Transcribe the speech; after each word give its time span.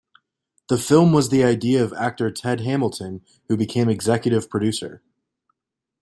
The 0.67 0.79
film 0.79 1.13
was 1.13 1.29
the 1.29 1.43
idea 1.43 1.83
of 1.83 1.93
actor 1.93 2.31
Ted 2.31 2.61
Hamilton, 2.61 3.23
who 3.47 3.55
became 3.55 3.87
executive 3.87 4.49
producer. 4.49 5.03